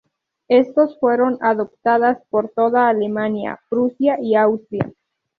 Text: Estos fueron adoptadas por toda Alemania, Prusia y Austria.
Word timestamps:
Estos 0.47 0.97
fueron 0.99 1.37
adoptadas 1.41 2.17
por 2.31 2.49
toda 2.55 2.89
Alemania, 2.89 3.59
Prusia 3.69 4.17
y 4.19 4.33
Austria. 4.33 4.91